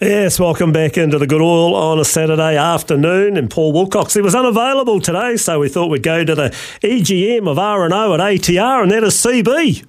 [0.00, 3.36] Yes, welcome back into the Good Oil on a Saturday afternoon.
[3.36, 6.50] And Paul Wilcox, he was unavailable today, so we thought we'd go to the
[6.84, 9.84] EGM of R and O at ATR, and that is CB.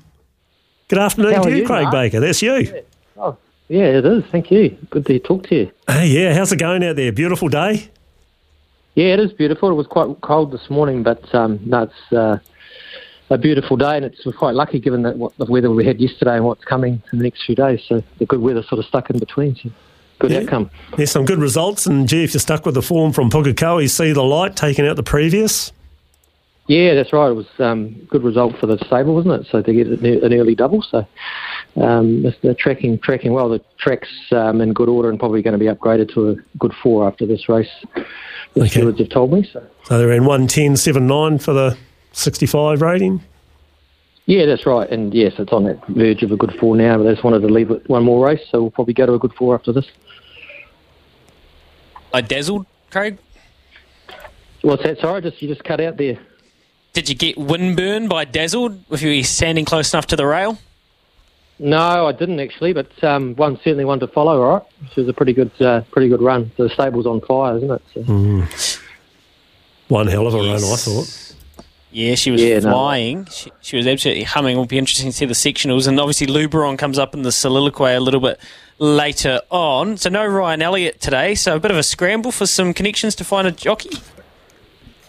[0.87, 1.93] Good afternoon How to you, you, Craig Mark?
[1.93, 2.19] Baker.
[2.21, 2.55] That's you.
[2.55, 2.81] Yeah.
[3.17, 3.37] Oh,
[3.67, 4.23] yeah, it is.
[4.31, 4.75] Thank you.
[4.89, 5.71] Good to talk to you.
[5.87, 7.11] Hey, yeah, how's it going out there?
[7.11, 7.91] Beautiful day.
[8.95, 9.69] Yeah, it is beautiful.
[9.69, 12.39] It was quite cold this morning, but um, no, it's uh,
[13.29, 16.01] a beautiful day, and it's we're quite lucky given that what the weather we had
[16.01, 17.83] yesterday and what's coming in the next few days.
[17.87, 19.55] So the good weather sort of stuck in between.
[19.55, 19.69] So
[20.19, 20.39] good Yeah.
[20.39, 20.69] outcome.
[20.97, 24.11] There's some good results, and gee, if you're stuck with the form from Pukekohe, see
[24.11, 25.71] the light taking out the previous.
[26.67, 27.29] Yeah, that's right.
[27.29, 29.47] It was um, good result for the stable, wasn't it?
[29.49, 31.03] So they get an early double, so
[31.77, 33.49] um, they're tracking tracking well.
[33.49, 36.73] The track's um, in good order and probably going to be upgraded to a good
[36.83, 37.69] four after this race.
[38.53, 38.69] The Okay.
[38.69, 39.49] stewards have told me.
[39.51, 41.75] So So they're in 110.79 for the
[42.11, 43.21] 65 rating.
[44.27, 44.87] yeah, that's right.
[44.91, 46.97] And yes, it's on that verge of a good four now.
[46.97, 49.13] But they just wanted to leave it one more race, so we'll probably go to
[49.13, 49.85] a good four after this.
[52.13, 53.17] I dazzled, Craig.
[54.61, 54.99] What's that?
[54.99, 56.17] Sorry, just you just cut out there.
[56.93, 60.57] Did you get windburn by dazzled if you were standing close enough to the rail?
[61.59, 64.41] No, I didn't actually, but um, one certainly one to follow.
[64.41, 66.51] All right, which was a pretty good, uh, pretty good run.
[66.57, 67.81] The stable's on fire, isn't it?
[67.93, 68.81] So,
[69.89, 70.61] One hell of a Yes.
[70.63, 71.28] run, I thought.
[71.91, 72.71] Yeah, she was Yeah, no.
[72.71, 73.25] flying.
[73.25, 74.51] She, she was absolutely humming.
[74.53, 75.87] It'll be interesting to see the sectionals.
[75.87, 78.39] And obviously, Luberon comes up in the soliloquy a little bit
[78.77, 79.97] later on.
[79.97, 81.33] So, no Ryan Elliot today.
[81.35, 83.89] So, a bit of a scramble for some connections to find a jockey.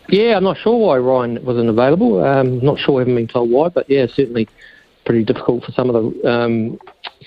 [0.09, 2.25] yeah, I'm not sure why Ryan wasn't available.
[2.25, 4.49] Um, not sure, haven't been told why, but yeah, certainly
[5.05, 6.79] pretty difficult for some of the um,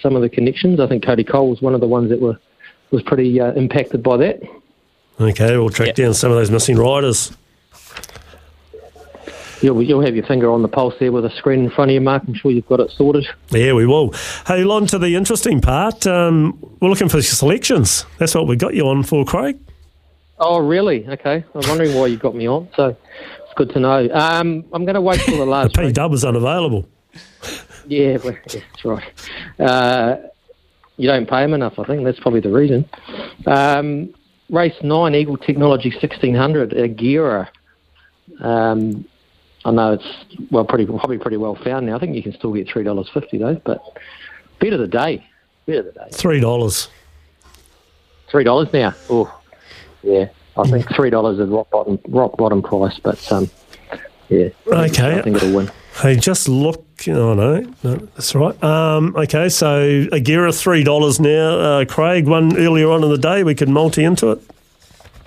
[0.01, 0.79] some of the connections.
[0.79, 2.39] I think Cody Cole was one of the ones that were
[2.91, 4.41] was pretty uh, impacted by that.
[5.19, 5.95] Okay, we'll track Yep.
[5.95, 7.31] down some of those missing riders.
[9.63, 11.95] You'll, you'll have your finger on the pulse there with a screen in front of
[11.95, 12.23] you, Mark.
[12.27, 13.25] I'm sure you've got it sorted.
[13.49, 14.13] Yeah, we will.
[14.45, 16.05] Hey, on to the interesting part.
[16.05, 18.05] Um, we're looking for selections.
[18.17, 19.57] That's what we got you on for, Craig.
[20.37, 21.07] Oh, really?
[21.07, 21.45] Okay.
[21.53, 24.09] I was wondering why you got me on, so it's good to know.
[24.11, 25.93] Um, I'm going to wait till the The last P.
[25.93, 26.85] Dub is unavailable.
[27.87, 28.39] Yeah, well, yeah,
[28.73, 29.13] that's right.
[29.57, 30.17] Uh,
[30.97, 32.03] you don't pay him enough, I think.
[32.03, 32.89] That's probably the reason.
[33.47, 34.13] Um,
[34.49, 37.47] race 9, Eagle Technology 1600, Agira.
[38.41, 39.05] Um,
[39.65, 41.95] I know it's well, pretty probably pretty well found now.
[41.95, 43.81] I think you can still get $3.50 though, but
[44.59, 45.25] bet of the day.
[45.65, 46.07] Bet of the day.
[46.11, 46.89] Three dollars.
[48.29, 48.93] $3 now.
[49.09, 49.41] Oh,
[50.01, 50.27] yeah.
[50.57, 53.49] I think $3 is rock bottom, rock bottom price, but um,
[54.29, 54.49] yeah.
[54.67, 55.19] Okay.
[55.19, 55.71] I think it'll win.
[56.01, 56.83] Hey, just look.
[57.07, 58.63] Oh no, no, that's right.
[58.63, 61.59] Um, okay, so Agira three dollars now.
[61.59, 64.41] Uh, Craig, one earlier on in the day, we could multi into it.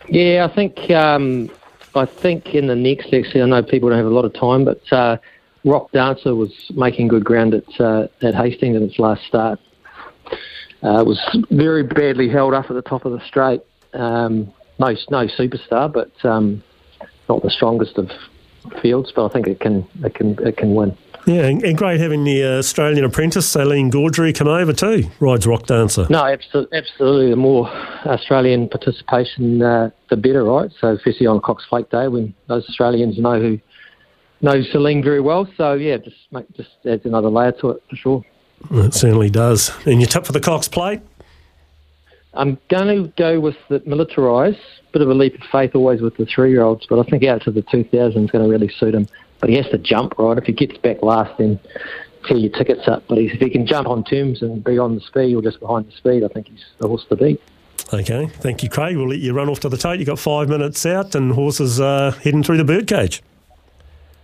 [0.09, 1.51] Yeah, I think um,
[1.97, 4.65] I think in the next actually, I know people don't have a lot of time,
[4.65, 5.17] but uh,
[5.65, 9.59] Rock Dancer was making good ground at uh, at Hastings in its last start.
[10.83, 11.19] Uh, it was
[11.51, 13.63] very badly held up at the top of the straight.
[13.95, 16.63] Um, no, no superstar, but um,
[17.29, 18.11] not the strongest of
[18.83, 19.13] fields.
[19.15, 20.97] But I think it can it can it can win.
[21.27, 25.11] Yeah, and, and great having the uh, Australian apprentice Celine Gaudray come over too.
[25.19, 26.07] Rides Rock Dancer.
[26.09, 27.31] No, absolutely, absolutely.
[27.31, 27.69] The more
[28.07, 30.71] Australian participation, uh, the better, right?
[30.81, 33.59] So, especially on Cox Plate Day, when those Australians know who
[34.41, 35.49] know Celine very well.
[35.57, 38.25] So, yeah, just make, just adds another layer to it for sure.
[38.71, 39.73] It certainly does.
[39.85, 41.01] And you tip for the Cox plate.
[42.35, 44.59] I'm going to go with the Militarize.
[44.93, 47.51] Bit of a leap of faith always with the three-year-olds, but I think out to
[47.51, 49.09] the 2000 is going to really suit him.
[49.41, 50.39] But he has to jump, right?
[50.39, 51.59] If he gets back last, then
[52.27, 53.05] tear your tickets up.
[53.09, 55.87] But if he can jump on terms and be on the speed or just behind
[55.87, 57.41] the speed, I think he's the horse to beat.
[57.93, 58.97] Okay, thank you, Craig.
[58.97, 59.99] We'll let you run off to the tote.
[59.99, 63.23] You've got five minutes out, and horses uh, heading through the birdcage.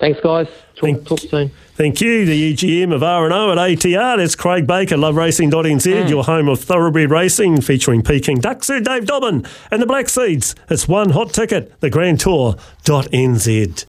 [0.00, 0.48] Thanks, guys.
[0.74, 1.52] Talk, Thank- talk soon.
[1.74, 2.24] Thank you.
[2.24, 4.16] The EGM of R&O at ATR.
[4.16, 9.46] That's Craig Baker, loveracing.nz, your home of thoroughbred racing, featuring Peking Duk, Sir Dave Dobbyn,
[9.70, 10.56] and the Black Seeds.
[10.68, 13.76] It's one hot ticket, the Grand Tour.nz.